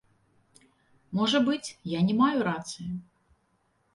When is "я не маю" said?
1.97-2.39